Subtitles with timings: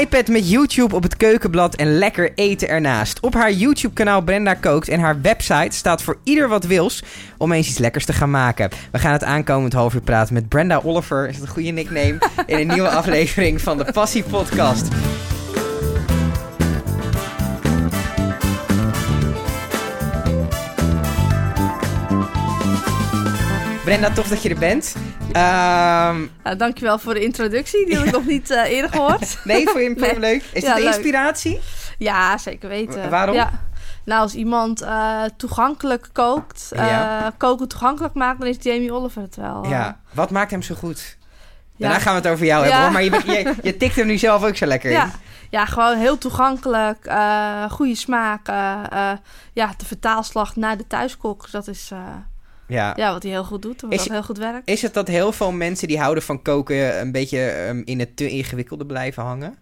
[0.00, 3.20] iPad met YouTube op het keukenblad en lekker eten ernaast.
[3.20, 7.02] Op haar YouTube-kanaal Brenda Kookt en haar website staat voor ieder wat wils
[7.36, 8.70] om eens iets lekkers te gaan maken.
[8.92, 12.18] We gaan het aankomend half uur praten met Brenda Oliver, is dat een goede nickname,
[12.46, 14.88] in een nieuwe aflevering van de Passie Podcast.
[23.86, 24.94] Brenda, tof dat je er bent.
[25.32, 27.86] Ehm Nou, dankjewel voor de introductie.
[27.86, 29.38] Die had ik nog niet eh, eerder gehoord.
[29.44, 30.18] nee, vond je Nee.
[30.18, 30.42] leuk?
[30.52, 30.94] Is Ja, het leuk.
[30.94, 31.60] inspiratie?
[31.98, 33.02] Ja, zeker weten.
[33.02, 33.34] Wa- waarom?
[33.34, 33.50] Ja.
[34.04, 37.32] Nou, als iemand eh, toegankelijk kookt, eh, Ja.
[37.36, 39.66] koken toegankelijk maakt, dan is Jamie Oliver het wel.
[39.66, 40.00] Ja.
[40.12, 41.16] Wat maakt hem zo goed?
[41.76, 41.86] Ja.
[41.88, 42.92] Daarna gaan we het over jou hebben, hoor.
[42.92, 45.10] Maar je, je, je tikt hem nu zelf ook zo lekker in.
[45.50, 45.66] Ja.
[45.66, 47.10] gewoon heel toegankelijk,
[47.70, 48.46] goede smaak.
[49.52, 51.90] ja, de vertaalslag naar de thuiskok, dat is
[52.68, 52.92] Ja.
[52.96, 53.80] ja, wat hij heel goed doet.
[53.80, 54.68] Wat Is- heel goed werkt.
[54.68, 58.16] Is het dat heel veel mensen die houden van koken een beetje ehm, in het
[58.16, 59.56] te ingewikkelde blijven hangen?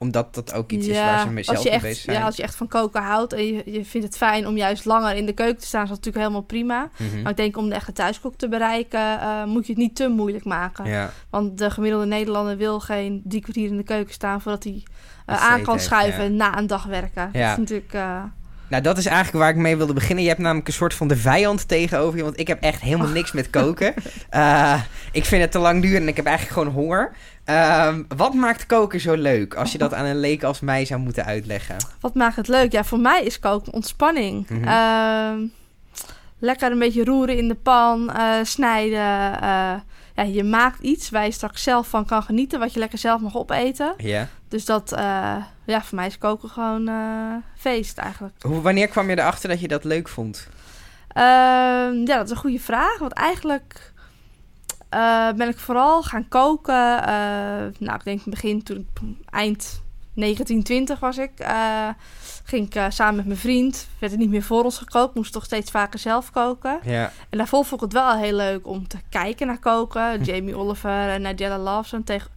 [0.00, 2.16] Omdat dat ook iets is waar ze mee zelf als je mee bezig zijn.
[2.16, 4.84] Ja, als je echt van koken houdt en je, je vindt het fijn om juist
[4.84, 6.90] langer in de keuken te staan, is dat natuurlijk helemaal prima.
[6.96, 7.22] Mhm.
[7.22, 10.08] Maar ik denk om de echte thuiskok te bereiken, eh, moet je het niet te
[10.08, 10.84] moeilijk maken.
[10.84, 11.10] Ja.
[11.30, 14.82] Want de gemiddelde Nederlander wil geen drie kwartier in de keuken staan voordat hij
[15.26, 16.28] eh, aan kan heeft, schuiven ja.
[16.28, 17.30] na een dag werken.
[17.32, 17.92] Dat is natuurlijk.
[17.92, 18.22] eh,
[18.68, 20.22] Nou, dat is eigenlijk waar ik mee wilde beginnen.
[20.22, 22.24] Je hebt namelijk een soort van de vijand tegenover je.
[22.24, 23.94] Want ik heb echt helemaal niks met koken.
[24.30, 27.12] Eh, ik vind het te lang duren en ik heb eigenlijk gewoon honger.
[27.44, 29.54] Ehm, wat maakt koken zo leuk?
[29.54, 31.76] Als je dat aan een leek als mij zou moeten uitleggen.
[32.00, 32.72] wat maakt het leuk?
[32.72, 34.48] Ja, voor mij is koken ontspanning.
[34.48, 34.64] Mhm.
[34.64, 35.38] Ehm,
[36.38, 39.40] lekker een beetje roeren in de pan, eh, snijden.
[40.18, 43.20] Ja, je maakt iets waar je straks zelf van kan genieten, wat je lekker zelf
[43.20, 43.94] mag opeten.
[43.96, 44.28] Ja.
[44.48, 48.34] Dus dat, eh, ja, voor mij is koken gewoon eh, feest eigenlijk.
[48.40, 50.48] Hoe, wanneer kwam je erachter dat je dat leuk vond?
[51.08, 52.98] Ehm, ja, dat is een goede vraag.
[52.98, 53.92] Want eigenlijk
[54.88, 57.02] eh, ben ik vooral gaan koken.
[57.78, 59.82] nou, ik denk begin toen ik eind
[60.20, 61.30] 1920 was ik.
[61.36, 61.88] eh,
[62.44, 63.88] ging ik eh, samen met mijn vriend.
[63.98, 65.14] Werd het niet meer voor ons gekookt.
[65.14, 66.78] Moest toch steeds vaker zelf koken.
[66.84, 67.12] Ja.
[67.30, 70.24] En daarvoor vond ik het wel heel leuk om te kijken naar koken.
[70.24, 72.04] Jamie Oliver en Nigella Lawson.
[72.04, 72.30] Tegen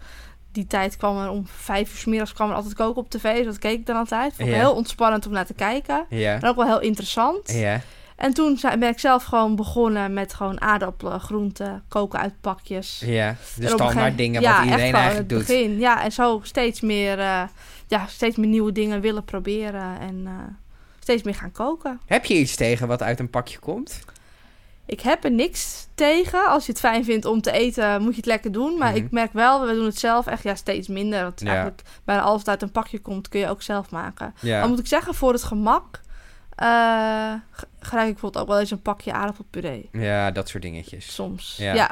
[0.52, 3.36] die tijd kwam er om vijf uur 's middags kwam er altijd koken op tv.
[3.38, 4.34] Dus dat keek ik dan altijd.
[4.36, 4.60] Vond ik Ja.
[4.62, 6.06] heel ontspannend om naar te kijken.
[6.10, 6.34] Ja.
[6.36, 7.52] En ook wel heel interessant.
[7.54, 7.82] Ja.
[8.22, 13.02] En toen ben ik zelf gewoon begonnen met gewoon aardappelen, groenten, koken uit pakjes.
[13.06, 13.36] Ja.
[13.56, 15.40] De standaard gegeven- dingen ja, wat iedereen eigenlijk doet.
[15.48, 15.80] begin.
[15.80, 17.42] Ja, en zo steeds meer, eh,
[17.88, 20.32] ja, steeds meer nieuwe dingen willen proberen en eh,
[21.00, 22.00] steeds meer gaan koken.
[22.06, 24.00] Heb je iets tegen wat uit een pakje komt?
[24.86, 26.46] Ik heb er niks tegen.
[26.48, 28.78] Als je het fijn vindt om te eten, moet je het lekker doen.
[28.78, 28.98] Maar Mhm.
[29.04, 31.24] ik merk wel, we doen het zelf echt ja, steeds minder.
[31.24, 31.48] Want Ja.
[31.48, 34.34] eigenlijk bijna alles wat uit een pakje komt, kun je ook zelf maken.
[34.40, 34.60] Ja.
[34.60, 36.00] Dan moet ik zeggen, voor het gemak
[37.54, 39.90] g- gebruik ik bijvoorbeeld ook wel eens een pakje aardappelpuree.
[39.92, 41.14] Ja, dat soort dingetjes.
[41.14, 41.56] Soms.
[41.58, 41.74] Ja.
[41.74, 41.92] ja.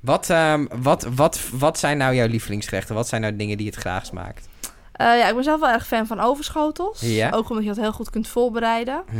[0.00, 2.94] Wat, ehm, wat, wat, wat zijn nou jouw lievelingsgerechten?
[2.94, 4.48] Wat zijn nou dingen die je het graagst maakt?
[4.92, 7.00] Eh, ja, ik ben zelf wel erg fan van overschotels.
[7.00, 7.30] Ja.
[7.30, 9.02] Ook omdat je dat heel goed kunt voorbereiden.
[9.10, 9.18] Hm?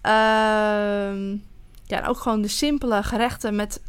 [0.00, 1.30] Ehm,
[1.84, 3.80] ja, en ook gewoon de simpele gerechten met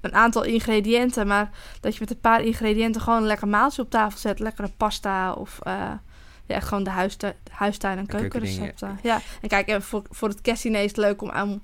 [0.00, 1.26] een aantal ingrediënten.
[1.26, 4.38] Maar dat je met een paar ingrediënten gewoon een lekker maaltje op tafel zet.
[4.38, 5.90] Lekkere pasta of eh,
[6.48, 8.98] ja, echt gewoon de huistuin, huistuin- en keukenrecepten.
[9.02, 11.62] Ja, en kijk, en voor, voor het kerstdiner is het leuk om aan,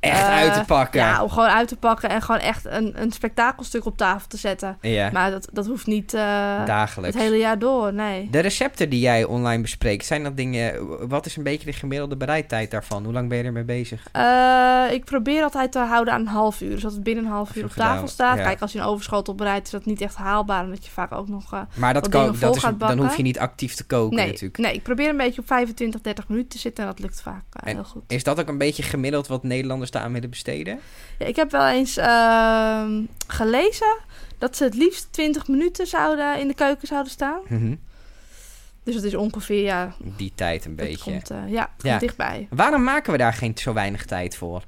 [0.00, 1.00] Echt Eh, uit te pakken.
[1.00, 4.36] ja, om gewoon uit te pakken en gewoon echt een, een spektakelstuk op tafel te
[4.36, 4.78] zetten.
[4.80, 6.20] Ja, Maar dat, dat hoeft niet eh,
[6.64, 7.16] dagelijks.
[7.16, 8.28] het hele jaar door, nee.
[8.30, 11.08] De recepten die jij online bespreekt, zijn dat dingen...
[11.08, 13.04] Wat is een beetje de gemiddelde bereidtijd daarvan?
[13.04, 14.08] Hoe lang ben je ermee bezig?
[14.12, 16.70] Eh, ik probeer altijd te houden aan een half uur.
[16.70, 18.36] Dus dat het binnen een half uur op gedaan, tafel staat.
[18.38, 18.42] ja.
[18.44, 20.64] Kijk, als je een overschotel bereidt, is dat niet echt haalbaar.
[20.64, 21.66] Omdat je vaak ook nog...
[21.74, 24.58] Maar dat kan, dat is, dan hoef je niet actief te koken nee, natuurlijk.
[24.58, 26.84] nee, ik probeer een beetje op 25, 30 minuten te zitten.
[26.84, 28.02] En dat lukt vaak heel goed.
[28.06, 30.80] Is dat ook een beetje gemiddeld wat Nederlanders daaraan willen besteden?
[31.18, 33.96] Ja, ik heb wel eens ehm, gelezen
[34.38, 37.40] dat ze het liefst 20 minuten zouden in de keuken zouden staan.
[37.48, 37.74] Mhm.
[38.84, 41.10] Dus dat is ongeveer, ja, Die tijd een het beetje.
[41.10, 41.88] komt, eh, ja, het Ja.
[41.88, 42.46] komt dichtbij.
[42.50, 44.62] Waarom maken we daar geen zo weinig tijd voor?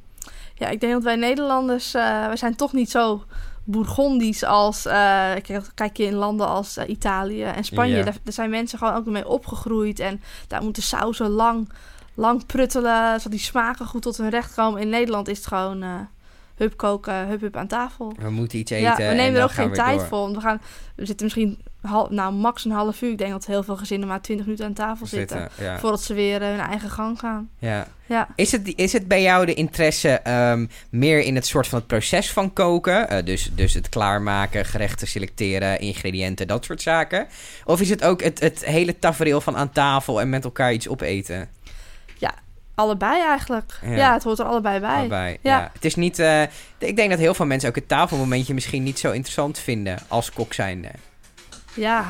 [0.54, 3.24] Ja, ik denk dat wij Nederlanders, wij zijn toch niet zo
[3.64, 5.30] bourgondisch als, eh,
[5.74, 7.96] kijk, je in landen als Italië en Spanje.
[7.96, 8.02] Ja.
[8.04, 11.68] Daar, daar zijn mensen gewoon ook mee opgegroeid en daar moeten sauzen lang,
[12.20, 14.80] lang pruttelen, zodat die smaken goed tot hun recht komen.
[14.80, 15.94] In Nederland is het gewoon eh
[16.60, 18.12] hup koken, hup hup aan tafel.
[18.18, 20.06] We moeten iets eten Ja, we en nemen er ook geen tijd door.
[20.06, 20.18] voor.
[20.18, 20.60] Want we, gaan,
[20.96, 23.10] we zitten misschien hal, nou, max een half uur.
[23.10, 25.38] Ik denk dat heel veel gezinnen maar 20 minuten aan tafel zitten.
[25.40, 25.78] Zitten, ja.
[25.78, 27.50] Voordat ze weer eh, hun eigen gang gaan.
[27.58, 27.86] ja.
[28.06, 28.28] Ja.
[28.34, 31.86] Is het, is het bij jou de interesse ehm, meer in het soort van het
[31.86, 33.08] proces van koken?
[33.08, 37.26] Eh, dus, dus het klaarmaken, gerechten selecteren, ingrediënten, dat soort zaken?
[37.64, 40.88] Of is het ook het, het hele tafereel van aan tafel en met elkaar iets
[40.88, 41.48] opeten?
[42.80, 43.78] Allebei eigenlijk.
[43.82, 43.90] Ja.
[43.90, 44.96] Ja, het hoort er allebei bij.
[44.98, 45.58] Allebei, ja.
[45.58, 45.70] Ja.
[45.72, 46.18] Het is niet...
[46.18, 46.42] eh,
[46.78, 50.32] ik denk dat heel veel mensen ook het tafelmomentje misschien niet zo interessant vinden als
[50.32, 50.88] kok zijnde.
[51.74, 52.04] Ja.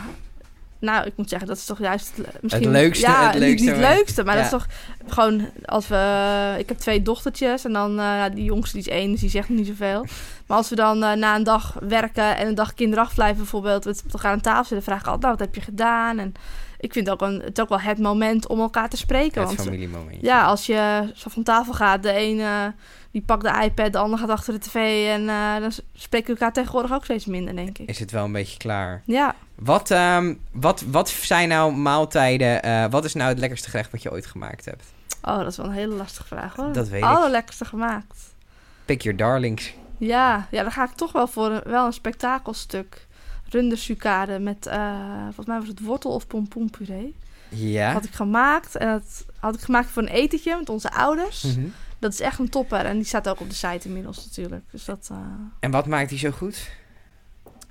[0.79, 2.65] Nou, ik moet zeggen, dat is toch juist misschien...
[2.65, 3.99] Het leukste, Ja, het leukste niet het moment.
[3.99, 4.67] leukste, maar dat is toch
[5.07, 6.55] gewoon als we...
[6.59, 9.49] Ik heb twee dochtertjes en dan, eh, die jongste die is één, dus die zegt
[9.49, 10.07] niet zoveel.
[10.47, 13.95] Maar als we dan eh, na een dag werken en een dag kinderafblijven bijvoorbeeld, we
[14.13, 16.19] elkaar aan tafel zitten, vraag ik altijd, nou, wat heb je gedaan?
[16.19, 16.35] En
[16.81, 19.41] ik vind ook een, het ook wel het moment om elkaar te spreken.
[19.41, 20.27] Het want familiemomentje.
[20.27, 22.67] ja, als je zo van tafel gaat, de een eh,
[23.11, 26.33] die pakt de iPad, de ander gaat achter de tv en eh, dan spreken we
[26.41, 27.89] elkaar tegenwoordig ook steeds minder, denk ik.
[27.89, 29.03] Is het wel een beetje klaar.
[29.05, 32.63] Ja, Wat, ehm, wat, wat zijn nou maaltijden?
[32.63, 34.85] eh, wat is nou het lekkerste gerecht wat je ooit gemaakt hebt?
[35.23, 36.73] oh, dat is wel een hele lastige vraag hoor.
[36.73, 37.09] Dat weet ik.
[37.09, 38.35] Allerlekkerste gemaakt.
[38.85, 39.75] Pick your darlings.
[39.99, 43.07] Ja, ja, dan ga ik toch wel voor een, wel een spektakelstuk.
[43.51, 47.17] Rundersucade met, eh, volgens mij was het wortel of pompoenpuree.
[47.49, 47.93] Ja.
[47.93, 51.43] Had ik gemaakt en dat had ik gemaakt voor een etentje met onze ouders.
[51.43, 51.67] Mhm.
[51.99, 54.65] Dat is echt een topper en die staat ook op de site inmiddels natuurlijk.
[54.71, 55.19] Dus dat, eh,
[55.61, 56.71] En wat maakt die zo goed?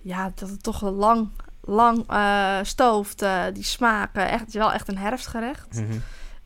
[0.01, 1.29] ja, dat het toch lang,
[1.61, 3.25] lang eh, stooft.
[3.53, 5.73] die smaken, echt, het is wel echt een herfstgerecht.
[5.73, 5.97] Mhm.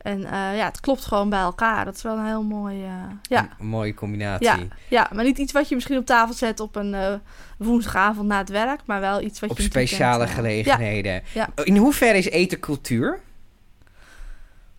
[0.04, 1.84] En eh, ja, het klopt gewoon bij elkaar.
[1.84, 2.90] Dat is wel een heel mooi, eh,
[3.22, 3.48] ja.
[3.58, 4.46] Een mooie combinatie.
[4.46, 4.58] Ja,
[4.88, 7.14] ja, maar niet iets wat je misschien op tafel zet op een eh,
[7.58, 11.22] woensdagavond na het werk, maar wel iets wat Op je weekend, speciale gelegenheden.
[11.34, 11.48] Ja.
[11.62, 13.20] In hoeverre is eten cultuur?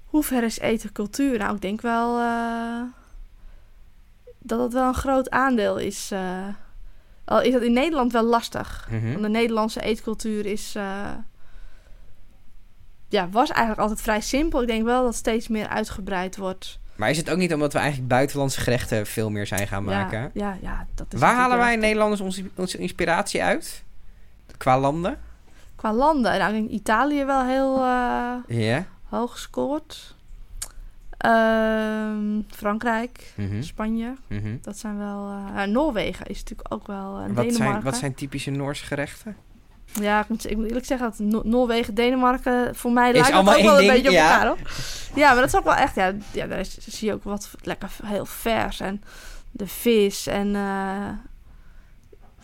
[0.05, 1.37] Hoe ver is eten cultuur?
[1.37, 2.17] Nou, ik denk wel
[4.39, 6.11] dat het wel een groot aandeel is.
[7.25, 8.87] al is dat in Nederland wel lastig.
[8.91, 9.11] Mhm.
[9.11, 10.75] Want de Nederlandse eetcultuur is,
[13.15, 14.61] ja, was eigenlijk altijd vrij simpel.
[14.61, 16.79] Ik denk wel dat het steeds meer uitgebreid wordt.
[16.95, 20.19] Maar is het ook niet omdat we eigenlijk buitenlandse gerechten veel meer zijn gaan maken?
[20.19, 23.83] Ja, ja, ja, dat is Waar halen wij Nederlanders onze, onze inspiratie uit?
[24.57, 25.17] Qua landen?
[25.75, 27.83] Qua landen, nou, ik denk Italië wel heel
[28.65, 28.85] Ja.
[29.03, 30.15] hoog gescoord.
[31.17, 33.61] Ehm, Frankrijk, Mhm.
[33.61, 34.55] Spanje, Mhm.
[34.61, 35.29] dat zijn wel...
[35.29, 37.27] eh, ja, Noorwegen is natuurlijk ook wel...
[37.33, 39.35] Wat, zijn, wat zijn typische Noorse gerechten?
[39.93, 43.55] Ja, ik moet, ik moet eerlijk zeggen dat No- Noorwegen, Denemarken, voor mij lijkt allemaal
[43.55, 44.31] ook wel een beetje op ja.
[44.33, 44.57] elkaar, hoor.
[45.15, 47.49] Ja, maar dat is ook wel echt, ja, ja daar is, zie je ook wat
[47.61, 49.03] lekker heel vers en
[49.51, 51.09] de vis en eh,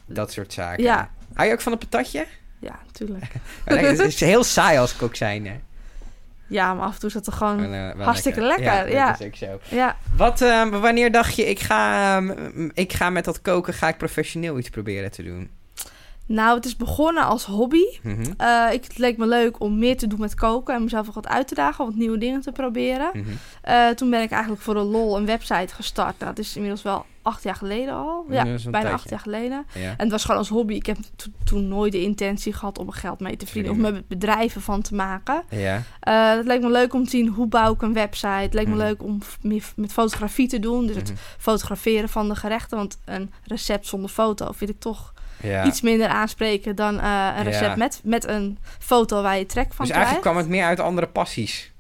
[0.05, 0.83] Dat soort zaken.
[0.83, 2.25] ja, Hou je ook van een patatje?
[2.59, 3.33] ja, natuurlijk.
[3.65, 5.45] Het is heel saai als kok zijn.
[5.47, 5.59] Hè?
[6.47, 8.81] Ja, maar af en toe is dat toch gewoon, Wel, eh, wel hartstikke lekker, Ja,
[8.81, 9.11] ja.
[9.11, 9.59] dat is ook zo.
[9.75, 9.95] ja.
[10.15, 13.97] Wat, ehm, wanneer dacht je, ik ga, ehm, ik ga met dat koken, ga ik
[13.97, 15.49] professioneel iets proberen te doen?
[16.25, 17.83] Nou, het is begonnen als hobby.
[18.03, 21.07] Mhm, Eh, ik, het leek me leuk om meer te doen met koken en mezelf
[21.07, 23.09] ook wat uit te dagen, wat nieuwe dingen te proberen.
[23.13, 23.25] mhm.
[23.62, 26.19] Eh, toen ben ik eigenlijk voor de lol een website gestart.
[26.19, 28.25] Nou, dat is inmiddels wel acht jaar geleden al.
[28.29, 28.89] Ja, bijna tijdje.
[28.91, 29.65] acht jaar geleden.
[29.73, 29.81] Ja.
[29.89, 30.73] En het was gewoon als hobby.
[30.73, 33.71] Ik heb to- toen nooit de intentie gehad om er geld mee te verdienen.
[33.71, 34.06] Of Verdienen.
[34.09, 35.44] me bedrijven van te maken.
[35.50, 35.81] ja.
[36.00, 38.27] Eh, het leek me leuk om te zien hoe bouw ik een website.
[38.27, 38.83] Het leek me Mhm.
[38.83, 40.85] leuk om meer met fotografie te doen.
[40.88, 42.77] Dus het fotograferen van de gerechten.
[42.77, 45.65] Want een recept zonder foto vind ik toch ja.
[45.65, 47.75] iets minder aanspreken dan eh, een recept Ja.
[47.75, 49.95] met, met een foto waar je trek van Dus krijgt.
[50.11, 51.71] eigenlijk kwam het meer uit andere passies.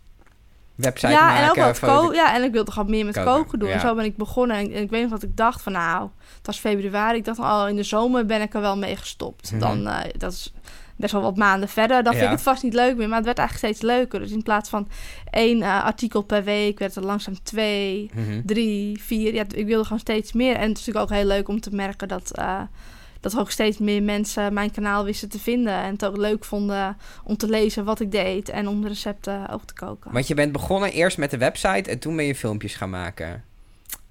[0.75, 3.33] Website ja, maken, en ook wat foto- ja, en ik wilde gewoon meer met Koken,
[3.33, 3.67] koken, doen.
[3.67, 3.73] ja.
[3.73, 4.57] En zo ben ik begonnen.
[4.57, 7.17] En, en ik weet nog dat ik dacht van nou, het was februari.
[7.17, 9.51] Ik dacht al in de zomer ben ik er wel mee gestopt.
[9.51, 9.59] Mhm.
[9.59, 10.53] Dan, eh, dat is
[10.95, 12.03] best wel wat maanden verder.
[12.03, 13.07] Dan vind ik het vast niet leuk meer.
[13.07, 14.19] Maar het werd eigenlijk steeds leuker.
[14.19, 14.87] Dus in plaats van
[15.29, 18.41] één eh, artikel per week werd er langzaam twee, Mhm.
[18.45, 19.33] drie, vier.
[19.33, 20.55] Ja, ik wilde gewoon steeds meer.
[20.55, 22.31] En het is natuurlijk ook heel leuk om te merken dat...
[23.21, 25.73] dat ook steeds meer mensen mijn kanaal wisten te vinden.
[25.73, 28.49] En het ook leuk vonden om te lezen wat ik deed.
[28.49, 30.11] En om de recepten ook te koken.
[30.11, 33.43] Want je bent begonnen eerst met de website en toen ben je filmpjes gaan maken.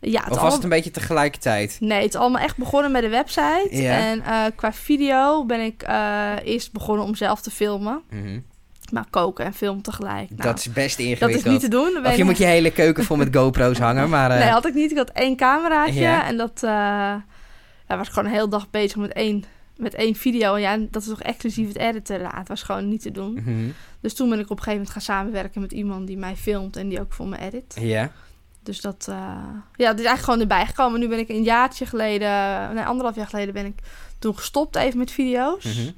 [0.00, 1.76] ja, het Of was het een beetje tegelijkertijd?
[1.80, 3.68] Nee, het is allemaal echt begonnen met de website.
[3.86, 8.02] En eh, qua video ben ik eh, eerst begonnen om zelf te filmen.
[8.10, 8.40] Mhm.
[8.92, 10.30] Maar koken en film tegelijk.
[10.30, 11.44] Nou, dat is best dat ingewikkeld.
[11.46, 12.06] is niet te doen.
[12.06, 14.30] Of je moet je hele keuken vol met GoPro's hangen, maar...
[14.30, 14.90] eh, Nee, had ik niet.
[14.90, 16.04] Ik had één cameraatje.
[16.06, 16.62] En dat
[17.90, 19.44] ja, was gewoon een hele dag bezig met één,
[19.76, 20.54] met één video.
[20.54, 22.20] En ja, dat is toch exclusief het editen.
[22.20, 23.32] Ja, het was gewoon niet te doen.
[23.32, 23.70] mhm.
[24.00, 26.76] Dus toen ben ik op een gegeven moment gaan samenwerken met iemand die mij filmt
[26.76, 27.76] en die ook voor me edit.
[27.80, 28.12] Ja.
[28.62, 29.16] Dus dat, eh,
[29.76, 31.00] ja, dat is eigenlijk gewoon erbij gekomen.
[31.00, 32.28] Nu ben ik een jaartje geleden,
[32.74, 33.78] nee, anderhalf jaar geleden ben ik
[34.18, 35.64] toen gestopt even met video's.
[35.64, 35.90] Mhm.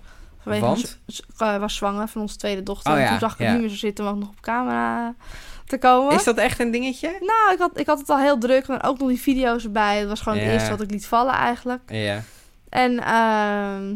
[0.42, 0.98] Vanwege Want?
[1.38, 2.92] eh, was zwanger van onze tweede dochter.
[2.92, 4.40] Oh en ja, toen zag ik het niet meer zo zitten om ook nog op
[4.40, 5.14] camera
[5.66, 6.14] te komen.
[6.14, 7.08] Is dat echt een dingetje?
[7.20, 8.66] Nou, ik had, ik had het al heel druk.
[8.68, 10.00] En ook nog die video's erbij.
[10.00, 10.44] Dat was gewoon Ja.
[10.44, 11.80] het eerste wat ik liet vallen eigenlijk.
[11.86, 12.22] Ja.
[12.68, 13.94] En ehm,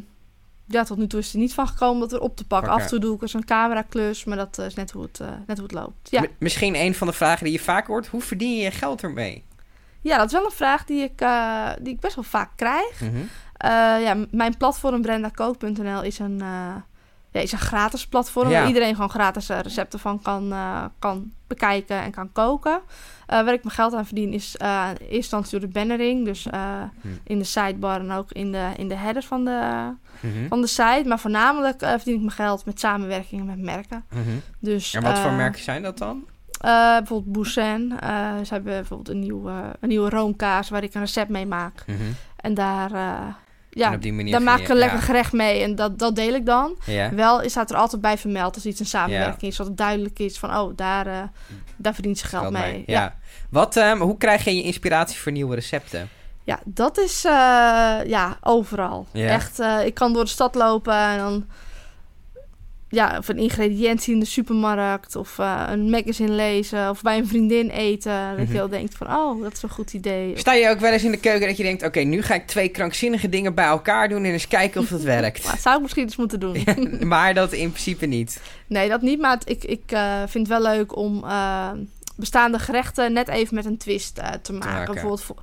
[0.68, 2.72] ja, tot nu toe is er niet van gekomen dat er op te pakken.
[2.72, 4.24] Af en toe doe ik eens een cameraklus.
[4.24, 6.10] Maar dat eh, is net hoe, het, eh, net hoe het loopt.
[6.10, 6.20] Ja.
[6.22, 8.06] M- Misschien een van de vragen die je vaak hoort.
[8.06, 9.44] Hoe verdien je je geld ermee?
[10.00, 13.00] ja, dat is wel een vraag die ik, eh, die ik best wel vaak krijg.
[13.00, 13.16] Mhm.
[13.16, 13.20] Eh,
[14.02, 16.74] ja, m- mijn platform brendakook.nl is een, eh,
[17.30, 18.58] ja, is een gratis platform Ja.
[18.58, 22.80] waar iedereen gewoon gratis eh, recepten van kan, eh, kan bekijken en kan koken.
[23.26, 26.24] Eh, waar ik mijn geld aan verdien is eh in eerste instantie door de bannering.
[26.24, 26.60] Dus eh,
[27.00, 27.08] Hm.
[27.24, 30.48] in de sidebar en ook in de, in de header van de, Mhm.
[30.48, 31.02] van de site.
[31.06, 34.04] Maar voornamelijk eh, verdien ik mijn geld met samenwerkingen met merken.
[34.10, 34.20] Mhm.
[34.60, 36.24] Dus, En wat voor eh, merken zijn dat dan?
[36.60, 37.98] eh, bijvoorbeeld Boussin.
[38.00, 38.08] eh
[38.44, 41.84] ze hebben bijvoorbeeld een nieuwe, een nieuwe roomkaas waar ik een recept mee maak.
[41.86, 41.98] Mhm.
[42.36, 42.90] En daar,
[43.76, 45.04] eh, En ja, op die manier daar vind maak ik een lekker ja.
[45.04, 45.62] gerecht mee.
[45.62, 46.76] En dat, dat deel ik dan.
[46.84, 47.14] Ja.
[47.14, 49.58] Wel is staat er altijd bij vermeld als iets een samenwerking is.
[49.58, 51.22] Het duidelijk is van, oh, daar, eh,
[51.76, 52.82] daar verdient ze geld, Geld mee.
[52.86, 53.14] Ja.
[53.50, 56.08] Wat, ehm, hoe krijg je je inspiratie voor nieuwe recepten?
[56.46, 57.32] Ja, dat is eh,
[58.06, 59.06] ja, overal.
[59.12, 59.28] Ja.
[59.28, 61.46] Echt, eh, ik kan door de stad lopen en dan...
[62.88, 65.16] Ja, of een ingrediëntie in de supermarkt.
[65.16, 66.90] Of eh, een magazine lezen.
[66.90, 68.28] Of bij een vriendin eten.
[68.28, 68.46] Dat Mhm.
[68.52, 70.38] je wel denkt van, oh, dat is een goed idee.
[70.38, 71.82] Sta je ook wel eens in de keuken dat je denkt...
[71.82, 74.24] oké, nu ga ik twee krankzinnige dingen bij elkaar doen...
[74.24, 75.46] en eens kijken of dat werkt.
[75.46, 76.64] dat zou ik misschien eens moeten doen.
[77.08, 78.40] maar dat in principe niet.
[78.66, 79.20] Nee, dat niet.
[79.20, 81.70] Maar ik, ik eh, vind het wel leuk om eh,
[82.16, 84.58] bestaande gerechten net even met een twist te maken.
[84.58, 84.92] maken.
[84.94, 85.34] Bijvoorbeeld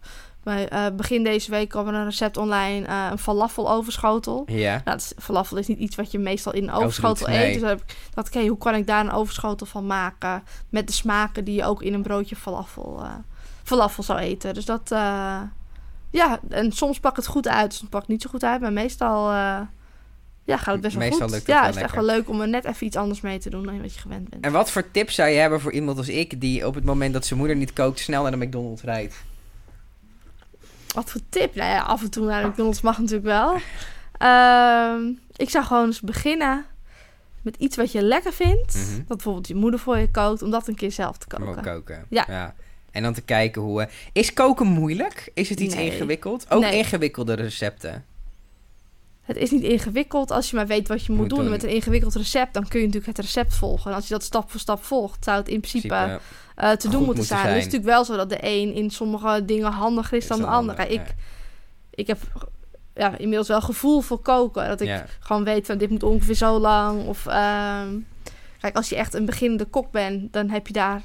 [0.44, 2.86] bij, eh, begin deze week kwam er een recept online.
[2.88, 4.44] eh, een falafel overschotel.
[4.46, 4.72] Ja.
[4.72, 7.54] Nou, het is- falafel is niet iets wat je meestal in een overschotel eet.
[7.60, 10.44] Dus heb ik dacht ik, hey, hoe kan ik daar een overschotel van maken?
[10.70, 13.12] Met de smaken die je ook in een broodje falafel, eh,
[13.64, 14.54] falafel zou eten.
[14.54, 14.90] Dus dat,
[16.10, 18.62] ja, en soms pak het goed uit, soms pak het niet zo goed uit.
[18.62, 21.36] Maar meestal, ja, gaat het best wel Meestal goed.
[21.36, 23.22] lukt het ja, wel is het echt wel leuk om er net even iets anders
[23.22, 24.46] mee te doen dan wat je gewend bent.
[24.46, 26.42] En wat voor tips zou je hebben voor iemand als ik...
[26.42, 28.00] die op het moment dat zijn moeder niet kookt...
[28.00, 29.24] snel naar de McDonald's rijdt?
[30.94, 31.56] Wat voor tip?
[31.56, 33.56] Nou ja, af en toe naar de McDonald's mag natuurlijk wel.
[34.18, 35.02] Ehm,
[35.36, 36.66] ik zou gewoon eens beginnen
[37.42, 38.76] met iets wat je lekker vindt.
[38.76, 38.98] Mhm.
[38.98, 41.64] Dat bijvoorbeeld je moeder voor je kookt, om dat een keer zelf te koken.
[41.64, 42.06] koken.
[42.10, 42.54] Ja.
[42.92, 43.82] En dan te kijken hoe...
[43.82, 45.32] eh, is koken moeilijk?
[45.34, 45.92] Is het iets Nee.
[45.92, 46.46] ingewikkeld?
[46.50, 46.78] Ook Nee.
[46.78, 48.06] ingewikkelde recepten.
[49.24, 51.40] Het is niet ingewikkeld als je maar weet wat je moet, Moet doen.
[51.40, 51.50] doen.
[51.50, 53.90] Met een ingewikkeld recept, dan kun je natuurlijk het recept volgen.
[53.92, 56.20] En als je dat stap voor stap volgt, zou het in principe Principe,
[56.56, 57.40] eh, te doen moeten zijn.
[57.40, 57.52] zijn.
[57.54, 60.40] Het is natuurlijk wel zo dat de een in sommige dingen handiger is Is dan
[60.40, 60.90] de ander.
[60.90, 61.16] ik,
[61.90, 62.20] ik heb
[62.96, 64.68] ja, inmiddels wel gevoel voor koken.
[64.68, 65.06] Dat ik ja.
[65.20, 67.06] gewoon weet van dit moet ongeveer zo lang.
[67.08, 67.98] Of ehm,
[68.60, 71.02] kijk, als je echt een beginnende kok bent, dan heb je daar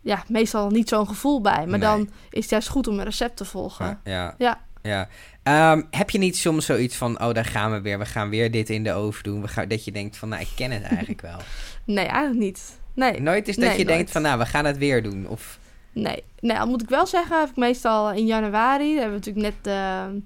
[0.00, 1.66] ja, meestal niet zo'n gevoel bij.
[1.66, 1.88] Maar Nee.
[1.88, 2.00] dan
[2.30, 3.86] is het juist goed om een recept te volgen.
[3.86, 4.00] Ja.
[4.04, 4.34] ja.
[4.38, 4.64] Ja.
[4.86, 5.08] Ja.
[5.42, 8.50] Ehm, heb je niet soms zoiets van, oh, daar gaan we weer, we gaan weer
[8.50, 9.42] dit in de oven doen.
[9.42, 11.38] We gaan, dat je denkt van, nou, ik ken het eigenlijk wel.
[11.84, 12.78] Nee, eigenlijk niet.
[12.94, 13.20] Nee.
[13.20, 15.28] Nooit is dat Nee, je denkt van, nou, we gaan het weer doen.
[15.28, 15.58] Of,
[15.96, 19.26] Nee, nee, al moet ik wel zeggen, heb ik meestal in januari, daar hebben we
[19.26, 20.20] natuurlijk net de,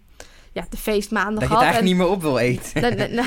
[0.53, 1.75] ja, de feestmaanden dat je het gehad.
[1.75, 3.25] eigenlijk niet meer op wil eten.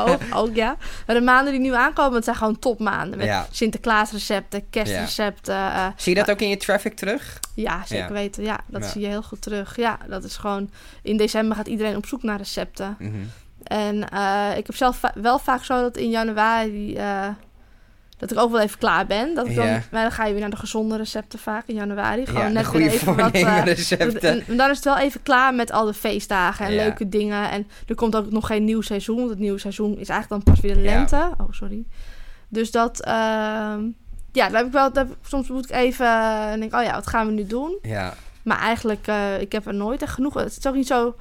[0.08, 0.76] Ook, ook, ja.
[1.06, 3.18] Maar de maanden die nu aankomen, het zijn gewoon topmaanden.
[3.18, 3.46] Met Ja.
[3.50, 5.54] Sinterklaasrecepten, kerstrecepten.
[5.54, 7.40] eh, Zie je dat ook in je traffic terug?
[7.54, 8.12] ja, zeker Ja.
[8.12, 8.42] weten.
[8.42, 8.88] Ja, dat Ja.
[8.88, 9.76] zie je heel goed terug.
[9.76, 10.70] Ja, dat is gewoon...
[11.02, 12.96] In december gaat iedereen op zoek naar recepten.
[12.98, 13.12] Mhm.
[13.62, 16.96] En eh, ik heb zelf va- wel vaak zo dat in januari...
[16.96, 17.26] eh,
[18.18, 19.34] dat ik ook wel even klaar ben.
[19.34, 19.82] Dat ik dan, Ja.
[19.90, 22.26] maar dan ga je weer naar de gezonde recepten vaak in januari.
[22.26, 23.32] Gewoon Ja, net goede weer even wat...
[23.34, 24.46] eh, recepten.
[24.46, 26.82] en dan is het wel even klaar met al de feestdagen en Ja.
[26.82, 27.50] leuke dingen.
[27.50, 29.16] En er komt ook nog geen nieuw seizoen.
[29.16, 31.30] Want het nieuwe seizoen is eigenlijk dan pas weer de lente.
[31.38, 31.84] Oh, sorry.
[32.48, 33.00] Dus dat...
[33.04, 33.82] ehm,
[34.32, 34.92] ja, dan heb ik wel...
[34.92, 36.06] dan- soms moet ik even...
[36.06, 37.78] eh, en denk oh ja, wat gaan we nu doen?
[37.82, 40.34] Ja, Maar eigenlijk, eh, ik heb er nooit echt genoeg.
[40.34, 41.14] Het is ook niet zo.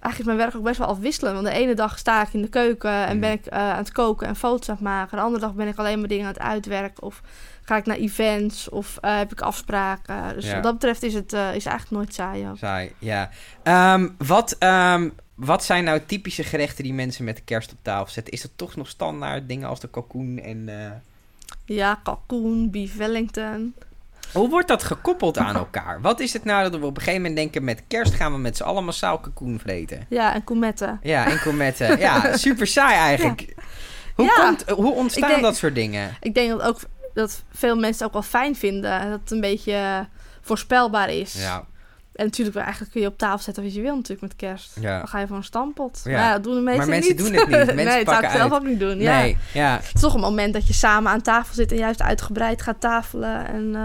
[0.00, 1.34] Eigenlijk is mijn werk ook best wel afwisselend.
[1.34, 3.20] Want de ene dag sta ik in de keuken en Mhm.
[3.20, 5.16] ben ik eh, aan het koken en foto's aan het maken.
[5.16, 7.02] De andere dag ben ik alleen maar dingen aan het uitwerken.
[7.02, 7.22] Of
[7.62, 10.34] ga ik naar events of eh, heb ik afspraken.
[10.34, 10.54] Dus Ja.
[10.54, 12.48] wat dat betreft is het eh, is eigenlijk nooit saai.
[12.48, 12.56] Ook.
[12.58, 12.92] saai.
[12.98, 13.30] Ja.
[13.62, 18.12] Ehm, wat, ehm, wat zijn nou typische gerechten die mensen met de kerst op tafel
[18.12, 18.32] zetten?
[18.32, 20.68] Is dat toch nog standaard dingen als de kalkoen en...
[21.64, 23.74] Ja, kalkoen, beef Wellington.
[24.32, 26.00] Hoe wordt dat gekoppeld aan elkaar?
[26.00, 27.64] Wat is het nou dat we op een gegeven moment denken...
[27.64, 30.06] met kerst gaan we met z'n allen massaal kalkoen vreten?
[30.08, 31.00] Ja, en koemetten.
[31.02, 31.80] Ja, enkel met...
[31.80, 33.54] eh, ja, super saai eigenlijk.
[34.14, 34.34] Hoe, Ja.
[34.44, 36.16] komt, hoe ontstaan denk- dat soort dingen?
[36.20, 36.78] Ik denk dat ook
[37.14, 39.10] dat veel mensen het ook wel fijn vinden.
[39.10, 40.06] Dat het een beetje
[40.40, 41.34] voorspelbaar is.
[41.34, 41.64] Ja,
[42.12, 44.76] En natuurlijk, eigenlijk kun je op tafel zetten wat je wil natuurlijk met kerst.
[44.80, 44.98] ja.
[44.98, 46.00] Dan ga je voor een stampot.
[46.04, 46.10] Ja.
[46.10, 46.16] Ja.
[46.16, 47.24] Maar ja, dat doen de meesten Maar mensen niet.
[47.24, 47.56] doen het niet.
[47.66, 48.98] Mensen nee, dat zou ik zelf ook niet doen.
[48.98, 49.20] Ja.
[49.20, 49.76] Nee, ja.
[49.82, 52.80] Het is toch een moment dat je samen aan tafel zit en juist uitgebreid gaat
[52.80, 53.46] tafelen.
[53.46, 53.82] En eh,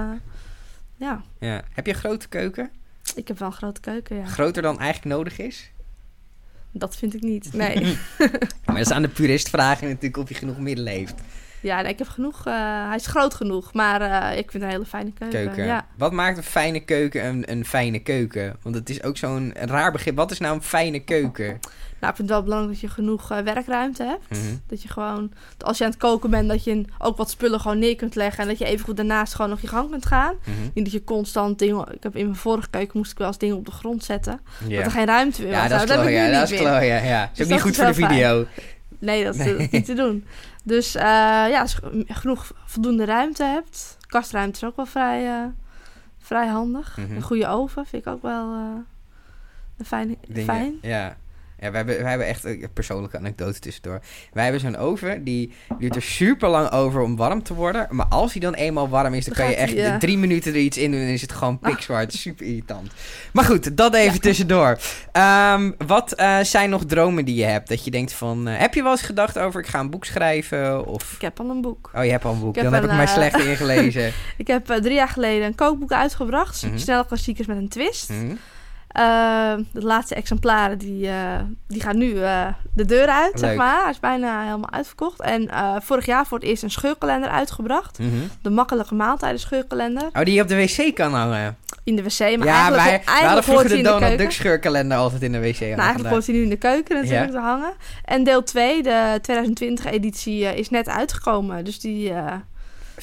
[0.95, 1.63] ja, ja.
[1.71, 2.71] Heb je een grote keuken?
[3.15, 4.25] ik heb wel een grote keuken, ja.
[4.25, 5.71] Groter dan eigenlijk nodig is?
[6.71, 7.53] Dat vind ik niet.
[7.53, 7.97] Nee.
[8.65, 11.21] Maar dat is aan de purist vragen natuurlijk of je genoeg middelen heeft.
[11.63, 12.46] Ja, nee, ik heb genoeg.
[12.46, 12.53] eh,
[12.88, 15.43] hij is groot genoeg, maar eh, ik vind een hele fijne keuken.
[15.46, 15.65] Keuken.
[15.65, 15.86] Ja.
[15.98, 18.55] Wat maakt een fijne keuken een, een fijne keuken?
[18.62, 20.15] Want het is ook zo'n raar begrip.
[20.15, 21.60] Wat is nou een fijne keuken?
[22.00, 24.29] Nou, ik vind het wel belangrijk dat je genoeg eh, werkruimte hebt.
[24.29, 24.55] Mhm.
[24.67, 27.79] Dat je gewoon, als je aan het koken bent, dat je ook wat spullen gewoon
[27.79, 28.41] neer kunt leggen.
[28.43, 30.36] En dat je even goed daarnaast gewoon nog je gang kunt gaan.
[30.46, 30.58] Mhm.
[30.74, 31.86] Niet dat je constant dingen...
[31.91, 34.39] Ik heb in mijn vorige keuken moest ik wel eens dingen op de grond zetten.
[34.67, 34.75] Ja.
[34.77, 35.62] Dat er geen ruimte meer was.
[35.62, 36.60] Ja, dat is Nou, nu Dat is meer.
[36.60, 37.20] klooien, ja.
[37.22, 38.46] Dat is Dus ook niet goed voor de video.
[39.00, 39.51] Nee, dat, Nee.
[39.51, 40.25] dat is niet te doen.
[40.63, 41.03] Dus eh,
[41.50, 43.98] ja, als je genoeg voldoende ruimte hebt.
[44.08, 45.46] Kastruimte is ook wel vrij, eh,
[46.17, 46.98] vrij handig.
[46.98, 47.15] Mhm.
[47.15, 48.75] Een goede oven vind ik ook wel eh,
[49.77, 50.17] een fijn.
[50.27, 50.43] dingen.
[50.43, 50.77] fijn.
[50.82, 51.17] Ja.
[51.63, 54.00] Ja, we hebben, we hebben echt een persoonlijke anekdote tussendoor.
[54.34, 57.88] Wij hebben zo'n oven, die duurt er super lang over om warm te worden.
[57.89, 59.98] Maar als hij dan eenmaal warm is, dan Dan kan je echt ja.
[59.98, 62.13] drie minuten er iets in doen en is het gewoon pikzwart.
[62.13, 62.91] Super irritant.
[63.34, 64.77] Maar goed, dat even tussendoor.
[65.12, 67.70] Ehm, wat eh, zijn nog dromen die je hebt?
[67.70, 70.05] Dat je denkt van, eh, heb je wel eens gedacht over ik ga een boek
[70.05, 70.86] schrijven?
[70.86, 71.13] Of...
[71.13, 71.91] Ik heb al een boek.
[71.96, 72.55] Oh, je hebt al een boek.
[72.55, 74.13] Ik dan heb een, ik maar eh, slecht ingelezen.
[74.38, 76.63] Ik heb drie jaar geleden een kookboek uitgebracht.
[76.63, 76.77] Mhm.
[76.77, 78.08] Snelle klassiekers met een twist.
[78.08, 78.36] Hm?
[78.93, 83.81] Eh, de laatste exemplaren die, eh, die gaan nu eh, de deur uit, zeg maar.
[83.81, 85.21] Hij is bijna helemaal uitverkocht.
[85.21, 88.00] En eh, vorig jaar voor het eerst een scheurkalender uitgebracht.
[88.00, 88.09] Mhm.
[88.41, 90.03] De makkelijke maaltijden scheurkalender.
[90.13, 91.57] Oh, die je op de wc kan hangen.
[91.83, 94.17] In de wc, maar ja, eigenlijk, wij, we hadden vroeger de de Donald.
[94.17, 95.59] Duck scheurkalender altijd in de wc.
[95.59, 97.39] hangen Nou, eigenlijk hoort hij nu in de keuken natuurlijk Ja.
[97.39, 97.73] te hangen.
[98.05, 101.65] En deel 2, de 2020 editie, is net uitgekomen.
[101.65, 102.13] Dus die,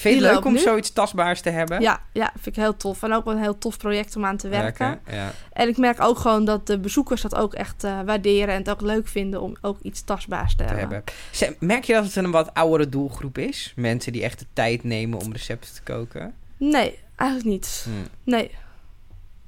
[0.01, 0.59] Vind je het die leuk om nu.
[0.59, 1.81] zoiets tastbaars te hebben?
[1.81, 3.03] ja, ja, vind ik heel tof.
[3.03, 5.01] En ook een heel tof project om aan te werken.
[5.11, 5.33] Ja.
[5.53, 8.71] En ik merk ook gewoon dat de bezoekers dat ook echt eh, waarderen en het
[8.71, 11.05] ook leuk vinden om ook iets tastbaars te te hebben.
[11.59, 13.73] Merk je dat het een wat oudere doelgroep is?
[13.77, 16.35] Mensen die echt de tijd nemen om recepten te koken?
[16.57, 17.85] Nee, eigenlijk niet.
[17.85, 18.31] Hm.
[18.31, 18.51] Nee.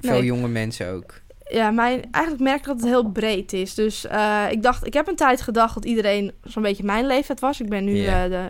[0.01, 0.25] Veel Nee.
[0.25, 1.21] jonge mensen ook.
[1.49, 3.75] Ja, mijn, eigenlijk merk ik dat het heel breed is.
[3.75, 7.41] Dus eh, ik dacht, ik heb een tijd gedacht dat iedereen zo'n beetje mijn leeftijd
[7.41, 7.61] was.
[7.61, 8.49] Ik ben nu eh, de,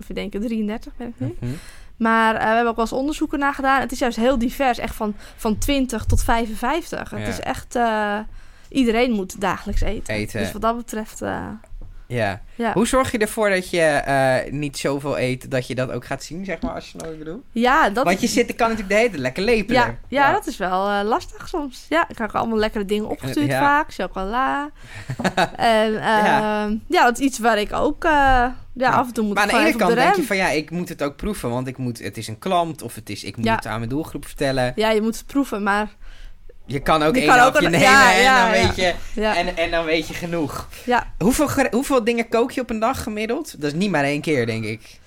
[0.00, 1.36] even denken, 33 ben ik nu.
[1.40, 1.52] Mhm.
[1.96, 3.80] Maar eh, we hebben ook wel eens onderzoeken naar gedaan.
[3.80, 7.10] Het is juist heel divers, echt van, van 20 tot 55.
[7.10, 8.18] Het is echt, eh,
[8.68, 10.14] iedereen moet dagelijks eten.
[10.14, 10.40] Eten.
[10.40, 11.48] Dus wat dat betreft, eh,
[12.06, 12.42] Ja.
[12.54, 12.72] ja.
[12.72, 16.22] Hoe zorg je ervoor dat je eh, niet zoveel eet, dat je dat ook gaat
[16.22, 17.44] zien, zeg maar, als je het bedoelt?
[17.52, 19.80] Ja, dat Want je zit, kan natuurlijk de hele tijd lekker lepelen.
[19.82, 21.86] Ja, ja, dat is wel eh, lastig soms.
[21.88, 23.60] Ja, ik krijg allemaal lekkere dingen opgestuurd Ja.
[23.60, 23.92] vaak.
[23.92, 24.70] Chocola.
[25.56, 26.26] en Ja.
[26.26, 26.68] ja.
[26.88, 29.48] ja, dat is iets waar ik ook eh, ja, af en toe moet Maar aan
[29.48, 31.76] de ene kant denk de je van ja, ik moet het ook proeven, want ik
[31.76, 34.72] moet, het is een klant of het is, ik moet het aan mijn doelgroep vertellen.
[34.76, 35.94] Ja, je moet het proeven, maar
[36.66, 38.66] Je kan ook één hapje een- nemen ja, en, ja, dan ja.
[38.66, 40.68] weet je, en, en dan weet je genoeg.
[40.84, 41.12] ja.
[41.18, 43.60] Hoeveel, hoeveel dingen kook je op een dag gemiddeld?
[43.60, 45.00] Dat is niet maar één keer, denk ik.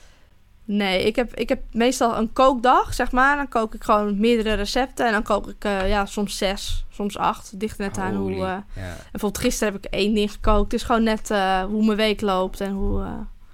[0.65, 3.35] Nee, ik heb, ik heb meestal een kookdag, zeg maar.
[3.35, 5.05] Dan kook ik gewoon meerdere recepten.
[5.05, 7.59] En dan kook ik eh, ja, soms zes, soms acht.
[7.59, 8.31] Dicht net aan hoe...
[8.31, 8.41] Holy.
[8.43, 8.63] eh, en
[9.11, 10.71] bijvoorbeeld gisteren heb ik één ding gekookt.
[10.71, 13.05] Het is gewoon net eh, hoe mijn week loopt en hoe...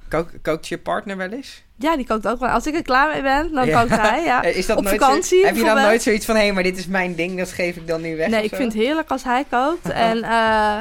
[0.09, 1.63] Kook, kookt je partner wel eens?
[1.83, 2.49] Ja, die kookt ook wel.
[2.49, 4.23] Als ik er klaar mee ben, dan kookt hij.
[4.23, 4.41] Ja.
[4.61, 6.77] Is dat Op nooit vakantie Zo, heb je dan nooit zoiets van, hé, maar dit
[6.77, 8.27] is mijn ding, dat geef ik dan nu weg?
[8.27, 8.55] Nee, ik zo?
[8.55, 9.89] vind het heerlijk als hij kookt.
[9.89, 10.77] En eh,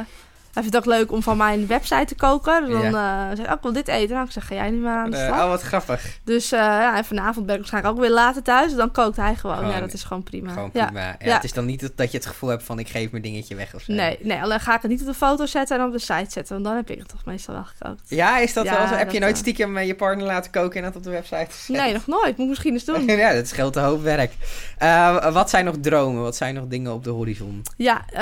[0.53, 2.65] hij vindt het ook leuk om van mijn website te koken.
[2.65, 4.13] Dus dan eh zeg ik, oh, ik wil dit eten.
[4.13, 5.41] Nou, ik zeg, ga jij niet maar aan de Eh, slag?
[5.43, 6.19] oh, wat grappig.
[6.23, 8.67] Dus eh, ja, en vanavond ben ik waarschijnlijk ook weer later thuis.
[8.67, 9.55] Dus dan kookt hij gewoon.
[9.55, 10.51] Gewoon- ja, dat is gewoon prima.
[10.53, 10.89] Gewoon prima.
[10.93, 11.33] Ja, Ja.
[11.33, 13.75] Het is dan niet dat- je het gevoel hebt van, ik geef mijn dingetje weg
[13.75, 13.93] of zo.
[13.93, 16.31] Nee, nee, alleen ga ik het niet op de foto zetten en op de site
[16.31, 16.53] zetten.
[16.53, 18.01] Want dan heb ik het toch meestal wel gekookt.
[18.07, 18.93] Ja, is dat wel zo?
[18.93, 21.75] Heb je nooit stiekem met je partner laten koken en dat op de website gezet?
[21.77, 22.31] Nee, nog nooit.
[22.37, 23.05] Moet ik misschien eens doen.
[23.25, 24.31] ja, dat scheelt een hoop werk.
[24.77, 26.21] Eh, wat zijn nog dromen?
[26.21, 27.61] Wat zijn nog dingen op de horizon?
[27.77, 28.19] Ja, eh,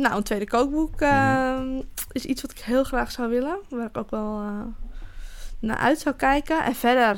[0.00, 1.00] nou, een tweede kookboek
[1.78, 3.58] eh, is iets wat ik heel graag zou willen.
[3.68, 4.60] Waar ik ook wel eh,
[5.58, 6.64] naar uit zou kijken.
[6.64, 7.16] En verder,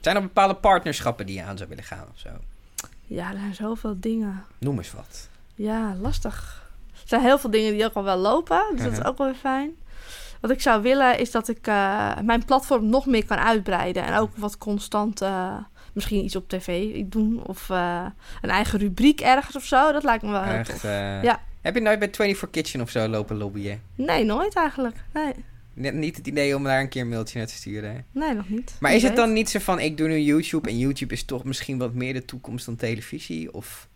[0.00, 2.28] Zijn er bepaalde partnerschappen die je aan zou willen gaan of zo?
[3.06, 4.44] ja, er zijn zoveel dingen.
[4.58, 5.28] Noem eens wat.
[5.54, 6.66] Ja, lastig.
[6.92, 8.62] Er zijn heel veel dingen die ook al wel lopen.
[8.74, 9.70] Dus dat is ook wel weer fijn.
[10.40, 14.02] Wat ik zou willen is dat ik eh, mijn platform nog meer kan uitbreiden.
[14.04, 15.56] En ook wat constant, eh,
[15.92, 17.42] misschien iets op tv doen.
[17.46, 19.92] Of een eigen rubriek ergens of zo.
[19.92, 20.84] Dat lijkt me wel heel Echt, tof.
[20.84, 21.40] eh, Ja.
[21.68, 23.82] Heb je nooit bij 24 Kitchen of zo lopen lobbyen?
[23.94, 24.96] Nee, nooit eigenlijk.
[25.12, 25.32] Nee,
[25.74, 28.04] Net niet het idee om daar een keer een mailtje naar te sturen.
[28.12, 28.76] nee nog niet.
[28.80, 31.44] Maar is het dan niet zo van, ik doe nu YouTube en YouTube is toch
[31.44, 33.54] misschien wat meer de toekomst dan televisie?
[33.54, 33.88] Of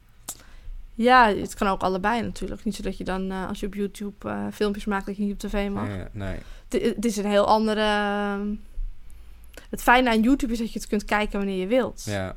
[0.95, 2.65] Ja, het kan ook allebei natuurlijk.
[2.65, 5.23] Niet zo dat je dan, eh, als je op YouTube eh, filmpjes maakt, dat je
[5.23, 5.89] niet op tv mag.
[5.89, 6.37] Eh, nee.
[6.69, 7.81] Het, het is een heel andere...
[7.81, 8.47] ehm,
[9.71, 12.03] het fijne aan YouTube is dat je het kunt kijken wanneer je wilt.
[12.05, 12.35] Ja,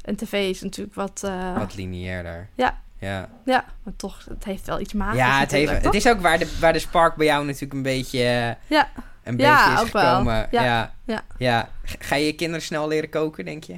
[0.00, 1.22] En tv is natuurlijk wat...
[1.24, 2.48] eh, wat lineairder.
[2.54, 2.82] Ja.
[3.04, 6.20] Ja, Ja, maar toch, het heeft wel iets magisch ja het, heeft, het is ook
[6.20, 8.88] waar de, waar de spark bij jou natuurlijk een beetje, eh, Ja.
[9.22, 10.48] een Ja, beetje is ook gekomen.
[10.50, 10.92] Ja.
[11.04, 11.22] Ja.
[11.38, 11.68] Ja.
[11.98, 13.76] Ga je je kinderen snel leren koken, denk je?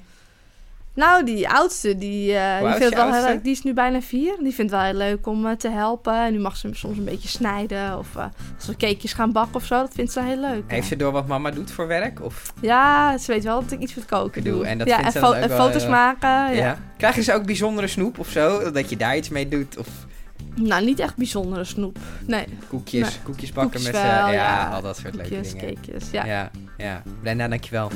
[0.97, 3.43] Nou, die oudste, die, eh, die vindt wel heel leuk.
[3.43, 4.35] Die is nu bijna vier.
[4.43, 6.15] Die vindt het wel heel leuk om eh, te helpen.
[6.25, 7.99] En nu mag ze soms een beetje snijden.
[7.99, 8.25] Of eh,
[8.57, 9.81] als we cakejes gaan bakken of zo.
[9.81, 10.63] Dat vindt ze heel leuk.
[10.67, 12.23] Heeft ze door wat mama doet voor werk?
[12.25, 14.67] Of, Ja, ze weet wel dat ik iets met koken Doe, doe.
[14.67, 16.29] en dat ja, vindt en, ze fo- en foto's maken.
[16.29, 16.51] ja.
[16.51, 16.79] Ja.
[16.97, 18.71] Krijgen ze ook bijzondere snoep of zo?
[18.71, 19.77] Dat je daar iets mee doet?
[19.79, 19.89] Of
[20.55, 21.99] Nou, niet echt bijzondere snoep.
[22.27, 23.19] Nee, koekjes, Nee.
[23.23, 24.07] koekjes bakken Koekjes met ze?
[24.09, 24.69] wel, ja, ja.
[24.69, 25.75] al dat soort leuke koekjes, dingen.
[25.75, 26.11] cakejes.
[26.11, 26.25] Ja.
[26.25, 27.03] Ja, ja.
[27.23, 27.91] Brenda, dankjewel.